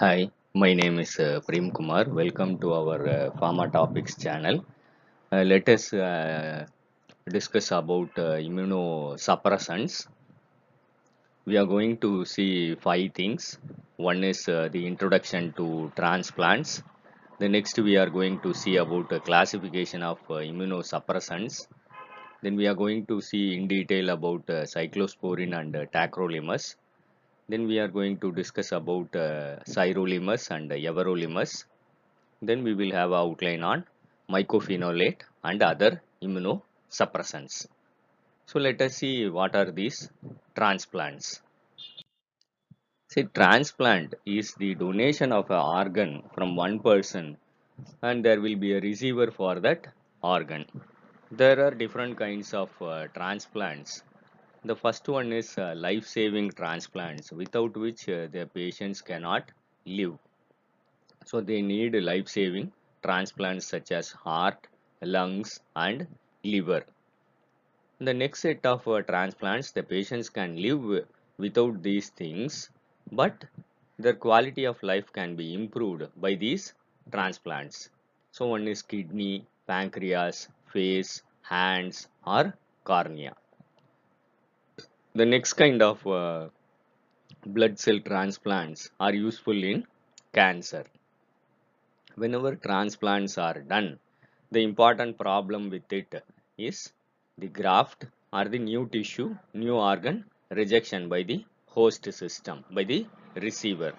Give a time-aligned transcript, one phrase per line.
[0.00, 2.04] Hi, my name is uh, Prem Kumar.
[2.08, 4.64] Welcome to our uh, Pharma Topics channel.
[5.30, 6.64] Uh, let us uh,
[7.28, 10.06] discuss about uh, immunosuppressants.
[11.44, 13.58] We are going to see five things.
[13.98, 16.82] One is uh, the introduction to transplants.
[17.38, 21.66] The next we are going to see about classification of uh, immunosuppressants.
[22.40, 26.76] Then we are going to see in detail about uh, cyclosporin and tacrolimus.
[27.50, 31.64] Then we are going to discuss about uh, sirolimus and everolimus.
[32.40, 33.84] Then we will have outline on
[34.34, 37.66] mycophenolate and other immunosuppressants.
[38.46, 39.98] So let us see what are these
[40.54, 41.40] transplants.
[43.12, 47.36] See, transplant is the donation of an organ from one person
[48.02, 49.88] and there will be a receiver for that
[50.22, 50.66] organ.
[51.32, 54.04] There are different kinds of uh, transplants.
[54.64, 59.52] The first one is uh, life-saving transplants without which uh, the patients cannot
[59.84, 60.18] live.
[61.24, 64.66] So they need life-saving transplants such as heart,
[65.00, 66.06] lungs and
[66.44, 66.84] liver.
[68.00, 71.06] The next set of uh, transplants the patients can live
[71.38, 72.68] without these things
[73.12, 73.44] but
[73.96, 76.74] their quality of life can be improved by these
[77.12, 77.88] transplants.
[78.32, 83.36] So one is kidney, pancreas, face, hands or cornea.
[85.12, 86.48] The next kind of uh,
[87.44, 89.84] blood cell transplants are useful in
[90.32, 90.84] cancer.
[92.14, 93.98] Whenever transplants are done,
[94.52, 96.22] the important problem with it
[96.56, 96.92] is
[97.38, 103.04] the graft or the new tissue, new organ rejection by the host system, by the
[103.34, 103.92] receiver.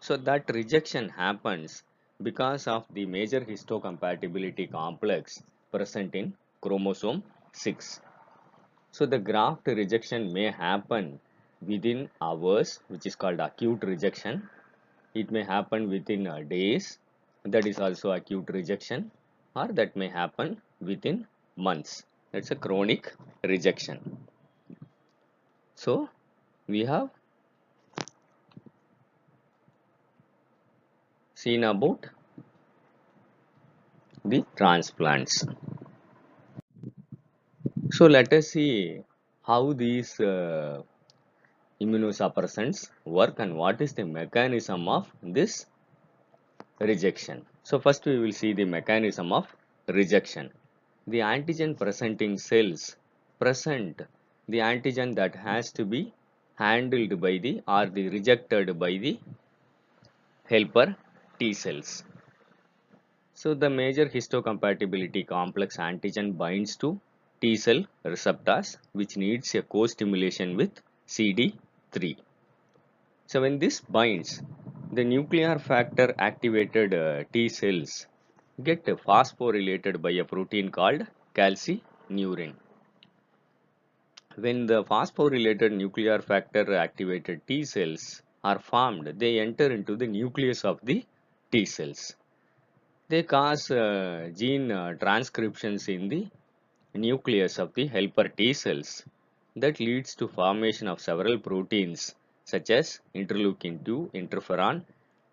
[0.00, 1.84] So that rejection happens
[2.20, 5.40] because of the major histocompatibility complex
[5.70, 8.00] present in chromosome 6.
[8.92, 11.18] So the graft rejection may happen
[11.66, 14.48] within hours which is called acute rejection.
[15.14, 16.98] It may happen within uh, days
[17.44, 19.10] that is also acute rejection
[19.56, 21.26] or that may happen within
[21.56, 22.04] months.
[22.32, 24.18] That's a chronic rejection.
[25.74, 26.08] So
[26.68, 27.08] we have
[31.34, 32.06] seen about
[34.24, 35.44] the transplants.
[37.96, 39.02] So let us see
[39.42, 40.80] how these uh,
[41.78, 45.66] immunosuppressants work and what is the mechanism of this
[46.80, 47.44] rejection.
[47.64, 49.54] So first we will see the mechanism of
[49.88, 50.50] rejection.
[51.06, 52.96] The antigen presenting cells
[53.38, 54.00] present
[54.48, 56.14] the antigen that has to be
[56.54, 59.18] handled by the or the rejected by the
[60.48, 60.96] helper
[61.38, 62.04] T cells.
[63.34, 66.98] So the major histocompatibility complex antigen binds to
[67.42, 72.16] T cell receptors which needs a co-stimulation with CD3.
[73.26, 74.40] So when this binds,
[74.92, 78.06] the nuclear factor activated uh, T cells
[78.62, 81.04] get phosphorylated by a protein called
[81.34, 82.54] calcineurin.
[84.36, 90.64] When the phosphorylated nuclear factor activated T cells are formed, they enter into the nucleus
[90.64, 91.04] of the
[91.50, 92.14] T cells.
[93.08, 96.28] They cause uh, gene uh, transcriptions in the
[96.98, 99.04] nucleus of the helper T cells
[99.56, 102.14] that leads to formation of several proteins
[102.44, 104.82] such as interleukin 2, interferon,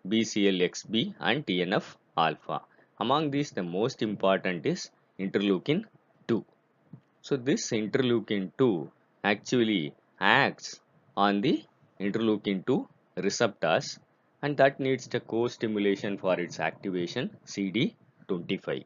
[0.06, 2.62] BCLXB and TNF alpha.
[2.98, 5.84] Among these the most important is interleukin
[6.28, 6.44] 2.
[7.22, 8.90] So this interleukin 2
[9.24, 10.80] actually acts
[11.16, 11.64] on the
[11.98, 13.98] interleukin 2 receptors
[14.42, 18.84] and that needs the co-stimulation for its activation CD25.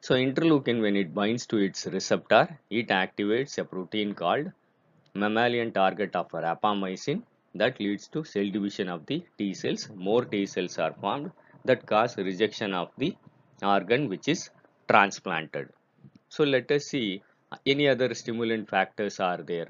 [0.00, 4.52] So interleukin when it binds to its receptor, it activates a protein called
[5.14, 7.22] mammalian target of rapamycin
[7.54, 9.88] that leads to cell division of the T cells.
[9.94, 11.32] More T cells are formed
[11.64, 13.16] that cause rejection of the
[13.62, 14.50] organ which is
[14.88, 15.68] transplanted.
[16.28, 17.22] So let us see
[17.66, 19.68] any other stimulant factors are there.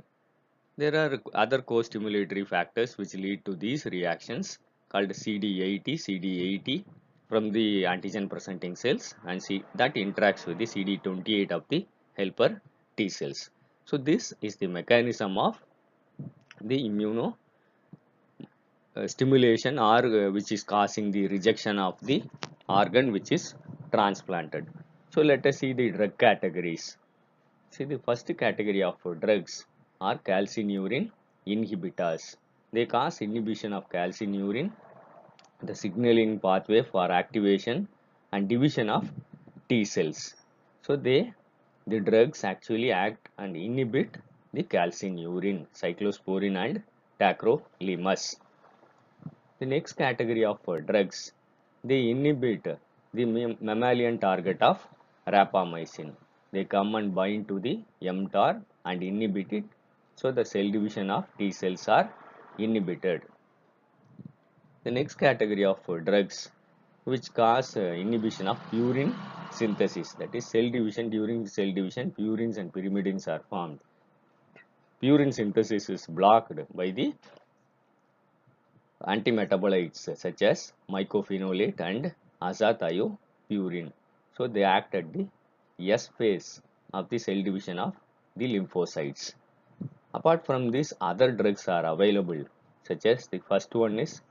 [0.77, 4.59] There are other co-stimulatory factors which lead to these reactions
[4.89, 6.85] called CD80, CD80
[7.31, 11.81] from the antigen presenting cells and see that interacts with the CD28 of the
[12.19, 12.51] helper
[12.97, 13.41] T cells.
[13.85, 15.55] So this is the mechanism of
[16.71, 17.27] the immuno
[18.97, 22.23] uh, stimulation or uh, which is causing the rejection of the
[22.69, 23.55] organ which is
[23.93, 24.67] transplanted.
[25.15, 26.97] So let us see the drug categories.
[27.71, 29.67] See the first category of drugs
[30.01, 31.11] are calcineurin
[31.47, 32.37] inhibitors.
[32.73, 34.71] They cause inhibition of calcineurin,
[35.63, 37.89] the signaling pathway for activation
[38.33, 39.11] and division of
[39.69, 40.35] T cells.
[40.83, 41.33] So they
[41.87, 44.17] the drugs actually act and inhibit
[44.53, 46.83] the calcineurin, cyclosporin and
[47.21, 48.37] tacrolimus.
[49.59, 51.33] The next category of uh, drugs,
[51.85, 52.65] they inhibit
[53.13, 54.87] the mammalian target of
[55.27, 56.13] rapamycin.
[56.53, 59.65] They come and bind to the mTOR and inhibit it.
[60.17, 62.13] So the cell division of T cells are
[62.59, 63.23] inhibited.
[64.83, 66.51] The next category of drugs
[67.05, 69.15] which cause uh, inhibition of purine
[69.51, 73.79] synthesis that is cell division during cell division purines and pyrimidines are formed.
[75.03, 77.13] Purine synthesis is blocked by the
[79.07, 83.93] antimetabolites such as mycophenolate and azathioprine.
[84.39, 85.27] So they act at the
[85.93, 86.63] S phase
[86.95, 87.95] of the cell division of
[88.35, 89.35] the lymphocytes.
[90.15, 92.45] Apart from this, other drugs are available
[92.85, 94.23] such as the first one is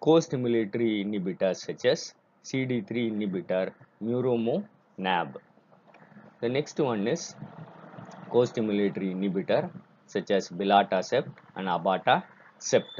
[0.00, 2.14] co-stimulatory inhibitors such as
[2.44, 3.72] CD3 inhibitor
[4.02, 5.36] Muromonab.
[6.40, 7.34] The next one is
[8.30, 9.70] co-stimulatory inhibitor
[10.06, 12.94] such as belatacept and abatacept.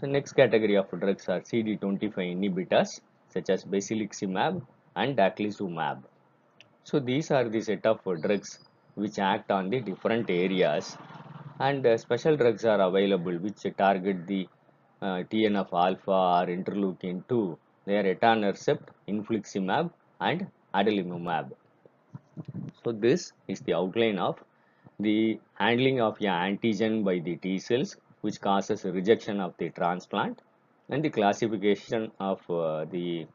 [0.00, 4.62] The next category of drugs are CD25 inhibitors such as basiliximab
[4.96, 6.02] and daclizumab.
[6.84, 8.60] So these are the set of drugs
[8.94, 10.96] which act on the different areas
[11.58, 14.48] and uh, special drugs are available which target the
[15.02, 17.58] uh, TNF alpha or interleukin 2.
[17.86, 21.52] They are etanercept, infliximab and adalimumab.
[22.84, 24.36] So this is the outline of
[24.98, 30.42] the handling of an antigen by the T cells which causes rejection of the transplant
[30.90, 33.26] and the classification of uh, the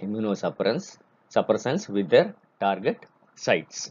[0.00, 0.98] immunosuppressants
[1.34, 2.98] suppressants with their target
[3.34, 3.90] sites.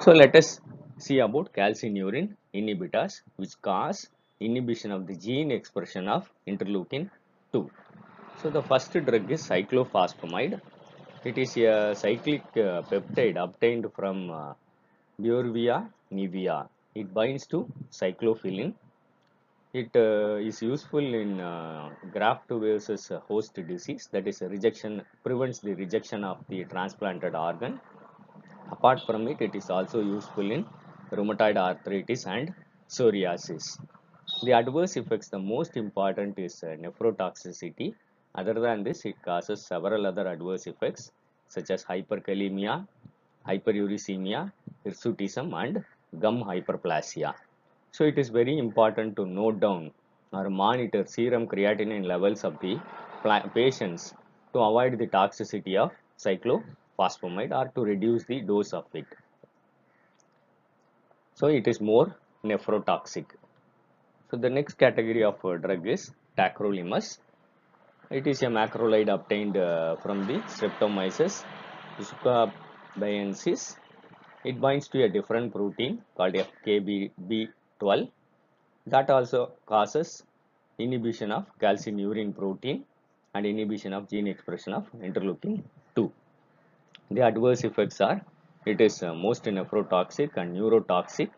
[0.00, 0.60] So let us
[0.98, 4.08] see about calcineurin inhibitors which cause
[4.40, 7.10] inhibition of the gene expression of interleukin
[7.52, 7.70] 2.
[8.42, 10.60] So the first drug is cyclophosphamide.
[11.24, 14.54] It is a cyclic uh, peptide obtained from uh,
[15.20, 16.68] Beauveria nivea
[17.00, 17.58] it binds to
[17.90, 18.72] cyclophilin.
[19.74, 25.74] It uh, is useful in uh, graft versus host disease that is rejection prevents the
[25.74, 27.78] rejection of the transplanted organ.
[28.72, 30.64] Apart from it, it is also useful in
[31.12, 32.54] rheumatoid arthritis and
[32.88, 33.78] psoriasis.
[34.42, 37.94] The adverse effects, the most important is uh, nephrotoxicity.
[38.34, 41.10] Other than this, it causes several other adverse effects
[41.48, 42.86] such as hyperkalemia,
[43.48, 44.52] hyperuricemia,
[44.84, 45.82] hirsutism and
[46.20, 47.34] gum hyperplasia.
[47.92, 49.92] So it is very important to note down
[50.32, 52.78] or monitor serum creatinine levels of the
[53.54, 54.12] patients
[54.52, 59.06] to avoid the toxicity of cyclophosphamide or to reduce the dose of it.
[61.34, 63.26] So it is more nephrotoxic.
[64.30, 67.18] So the next category of uh, drug is tacrolimus.
[68.10, 71.44] It is a macrolide obtained uh, from the Streptomyces
[71.98, 73.76] tsukubaensis
[74.44, 78.10] it binds to a different protein called FKBP12
[78.86, 80.22] that also causes
[80.78, 82.84] inhibition of calcineurin protein
[83.34, 85.62] and inhibition of gene expression of interleukin
[85.96, 86.12] 2.
[87.10, 88.20] The adverse effects are
[88.66, 91.30] it is uh, most nephrotoxic and neurotoxic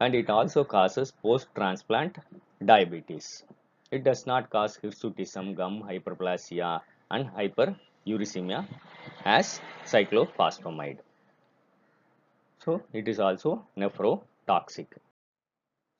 [0.00, 2.18] and it also causes post-transplant
[2.64, 3.44] diabetes.
[3.90, 6.80] It does not cause hirsutism, gum hyperplasia
[7.10, 8.66] and hyperuricemia
[9.24, 10.98] as cyclophosphamide.
[12.64, 14.86] So it is also nephrotoxic.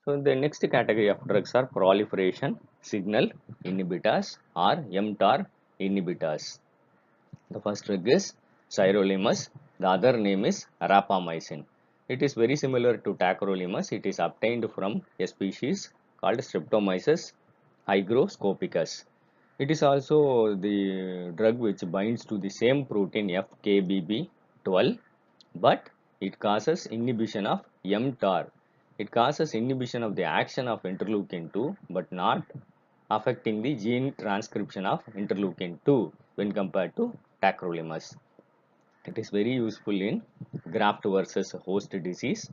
[0.04, 3.30] So the next category of drugs are proliferation signal
[3.64, 5.46] inhibitors or mTOR
[5.80, 6.58] inhibitors.
[7.50, 8.34] The first drug is
[8.70, 9.48] sirolimus.
[9.78, 11.64] The other name is rapamycin.
[12.06, 13.90] It is very similar to tacrolimus.
[13.90, 17.32] It is obtained from a species called Streptomyces
[17.88, 19.04] hygroscopicus.
[19.58, 24.98] It is also the drug which binds to the same protein FKBP12
[25.54, 25.88] but
[26.20, 28.50] it causes inhibition of mTOR.
[28.98, 32.42] It causes inhibition of the action of interleukin 2 but not
[33.10, 38.14] affecting the gene transcription of interleukin 2 when compared to tacrolimus.
[39.06, 40.22] It is very useful in
[40.72, 42.50] graft versus host disease.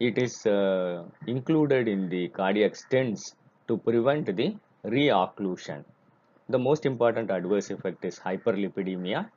[0.00, 3.34] It is uh, included in the cardiac stents
[3.68, 5.84] to prevent the reocclusion.
[6.48, 9.30] The most important adverse effect is hyperlipidemia.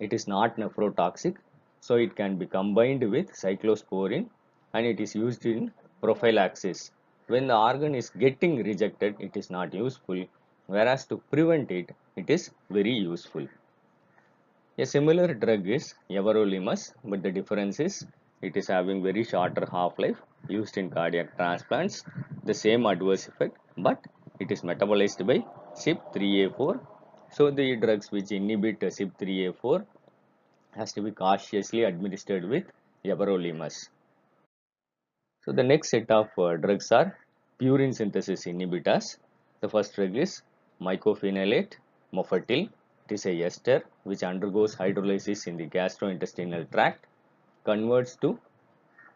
[0.00, 1.36] It is not nephrotoxic
[1.80, 4.28] so it can be combined with cyclosporine
[4.74, 6.90] and it is used in prophylaxis.
[7.28, 10.24] When the organ is getting rejected, it is not useful,
[10.66, 13.46] whereas to prevent it, it is very useful.
[14.78, 18.06] A similar drug is everolimus, but the difference is
[18.42, 20.18] it is having very shorter half-life
[20.48, 22.04] used in cardiac transplants,
[22.44, 23.98] the same adverse effect, but
[24.38, 25.38] it is metabolized by
[25.80, 26.78] CYP3A4.
[27.30, 29.86] So the drugs which inhibit CYP3A4
[30.72, 32.64] has to be cautiously administered with
[33.02, 33.88] everolimus.
[35.42, 37.16] So the next set of uh, drugs are
[37.58, 39.16] purine synthesis inhibitors.
[39.62, 40.42] The first drug is
[40.82, 41.76] mycophenolate
[42.12, 42.68] mofetil.
[43.08, 47.06] It is a ester which undergoes hydrolysis in the gastrointestinal tract,
[47.64, 48.40] converts to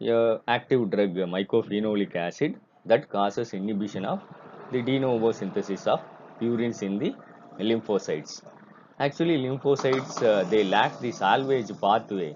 [0.01, 4.21] a active drug mycophenolic acid that causes inhibition of
[4.71, 5.99] the de novo synthesis of
[6.39, 7.13] purines in the
[7.59, 8.41] lymphocytes.
[8.99, 12.35] Actually, lymphocytes uh, they lack the salvage pathway,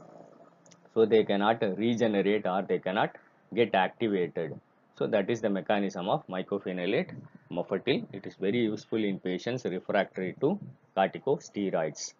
[0.93, 3.15] so they cannot regenerate or they cannot
[3.53, 4.59] get activated.
[4.97, 7.11] So that is the mechanism of mycophenolate
[7.51, 8.05] mofetil.
[8.13, 10.59] It is very useful in patients refractory to
[10.95, 12.13] corticosteroids.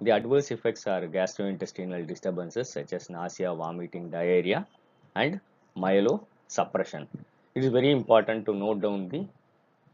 [0.00, 4.66] The adverse effects are gastrointestinal disturbances such as nausea, vomiting, diarrhea
[5.14, 5.40] and
[5.76, 7.06] myelosuppression.
[7.54, 9.26] It is very important to note down the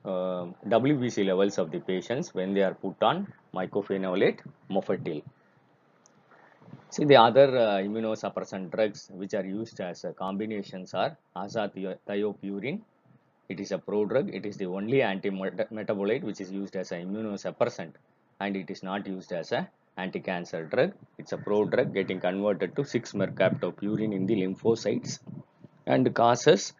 [0.05, 4.39] uh, WBC levels of the patients when they are put on mycophenolate
[4.71, 5.23] mofetil.
[6.91, 12.81] See the other uh, immunosuppressant drugs which are used as uh, combinations are azathioprine.
[13.49, 14.33] It is a prodrug.
[14.33, 17.93] It is the only anti-metabolite which is used as an immunosuppressant
[18.41, 20.93] and it is not used as a anti-cancer drug.
[21.19, 25.19] It's a prodrug getting converted to 6-mercaptopurine in the lymphocytes
[25.87, 26.73] and causes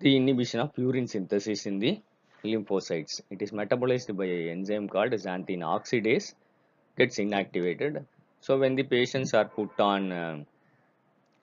[0.00, 2.00] the inhibition of purine synthesis in the
[2.44, 3.20] lymphocytes.
[3.30, 6.34] It is metabolized by an enzyme called xanthine oxidase
[6.96, 8.04] gets inactivated.
[8.40, 10.38] So when the patients are put on uh,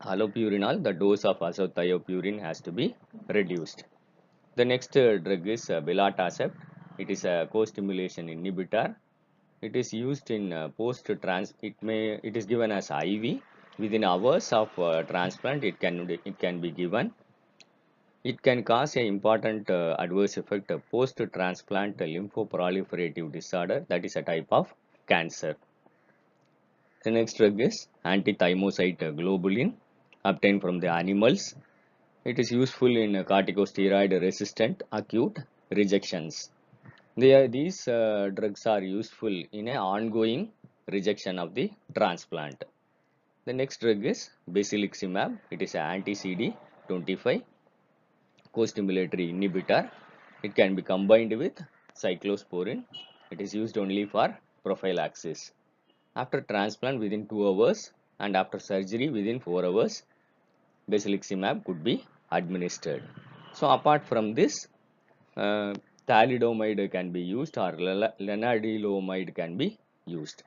[0.03, 2.95] allopurinol, the dose of azathioprine has to be
[3.27, 3.83] reduced.
[4.55, 6.53] The next uh, drug is uh, belatacept.
[6.97, 8.95] It is a co-stimulation inhibitor.
[9.61, 11.53] It is used in uh, post-trans.
[11.61, 12.19] It may.
[12.23, 13.41] It is given as IV.
[13.79, 17.13] Within hours of uh, transplant, it can it can be given.
[18.23, 23.85] It can cause an important uh, adverse effect of post-transplant lymphoproliferative disorder.
[23.87, 24.73] That is a type of
[25.07, 25.55] cancer.
[27.03, 29.75] The next drug is anti-thymocyte globulin
[30.25, 31.55] obtained from the animals.
[32.25, 35.37] It is useful in corticosteroid resistant acute
[35.69, 36.49] rejections.
[37.19, 40.51] They, these uh, drugs are useful in an ongoing
[40.87, 42.63] rejection of the transplant.
[43.45, 45.39] The next drug is basiliximab.
[45.49, 47.41] It is an anti-CD25
[48.53, 49.89] co-stimulatory inhibitor.
[50.43, 51.59] It can be combined with
[51.95, 52.83] cyclosporin.
[53.31, 55.51] It is used only for prophylaxis.
[56.15, 60.03] After transplant within 2 hours and after surgery within 4 hours,
[60.87, 63.03] basiliximab could be administered.
[63.53, 64.67] So apart from this,
[65.35, 65.73] uh,
[66.07, 70.43] thalidomide can be used or lenalidomide can be used.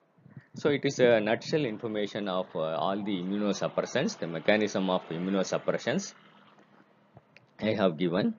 [0.55, 6.14] So it is a nutshell information of uh, all the immunosuppressants, the mechanism of immunosuppressants
[7.61, 8.35] I have given.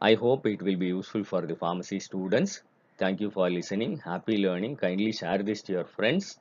[0.00, 2.62] I hope it will be useful for the pharmacy students.
[2.98, 3.98] Thank you for listening.
[4.04, 4.76] Happy learning.
[4.76, 6.38] Kindly share this to your friends.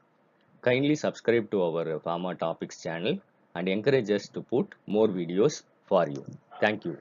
[0.62, 3.18] Kindly subscribe to our Pharma Topics channel
[3.56, 6.26] and encourage us to put more videos for you.
[6.60, 6.98] Thank you.